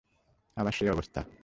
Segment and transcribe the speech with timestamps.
[0.57, 1.21] আবার সেই অবস্থা!